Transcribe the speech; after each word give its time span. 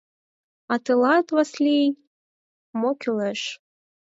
—А 0.73 0.75
тылат, 0.83 1.27
Васли, 1.35 1.79
мо 2.79 2.89
кӱлеш? 3.01 3.41